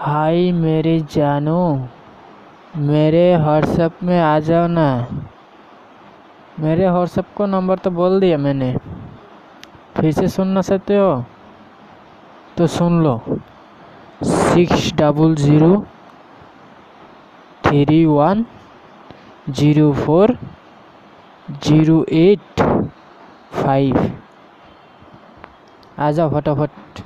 हाय 0.00 0.50
मेरी 0.52 1.00
जानू, 1.12 1.62
मेरे 2.76 3.24
व्हाट्सएप 3.36 4.02
में 4.02 4.20
आ 4.20 4.38
जाओ 4.40 4.66
ना। 4.66 4.86
मेरे 6.60 6.88
व्हाट्सएप 6.90 7.26
को 7.36 7.46
नंबर 7.46 7.78
तो 7.78 7.90
बोल 7.90 8.18
दिया 8.20 8.38
मैंने। 8.38 8.72
फिर 9.96 10.10
से 10.12 10.28
सुनना 10.28 10.60
चाहते 10.60 10.96
हो? 10.96 11.24
तो 12.56 12.66
सुन 12.66 13.02
लो। 13.02 13.20
Six 14.24 14.92
double 14.94 15.34
zero 15.34 15.74
three 17.64 18.04
one 18.06 18.44
zero 19.50 19.92
four 19.92 20.36
zero 21.48 22.04
eight 22.22 22.62
five 23.52 24.10
आ 25.98 26.10
जाओ 26.10 26.30
फटाफट। 26.30 27.02